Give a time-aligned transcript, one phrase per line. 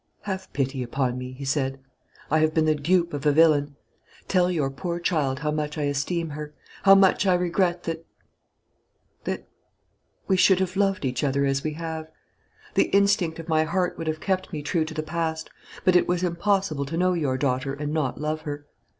[0.21, 1.79] "Have pity upon me," he said.
[2.31, 3.75] "I have been the dupe of a villain.
[4.27, 8.03] Tell your poor child how much I esteem her, how much I regret that
[9.25, 9.47] that
[10.27, 12.07] we should have loved each other as we have.
[12.73, 15.51] The instinct of my heart would have kept me true to the past;
[15.85, 18.65] but it was impossible to know your daughter and not love her.